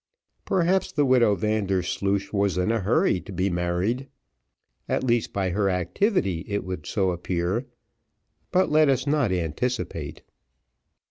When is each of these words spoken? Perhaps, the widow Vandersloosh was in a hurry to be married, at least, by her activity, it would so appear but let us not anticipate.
Perhaps, 0.45 0.91
the 0.93 1.05
widow 1.05 1.35
Vandersloosh 1.35 2.33
was 2.33 2.57
in 2.57 2.71
a 2.71 2.79
hurry 2.79 3.21
to 3.21 3.31
be 3.31 3.51
married, 3.51 4.07
at 4.89 5.03
least, 5.03 5.31
by 5.31 5.51
her 5.51 5.69
activity, 5.69 6.43
it 6.47 6.63
would 6.63 6.87
so 6.87 7.11
appear 7.11 7.67
but 8.49 8.71
let 8.71 8.89
us 8.89 9.05
not 9.05 9.31
anticipate. 9.31 10.23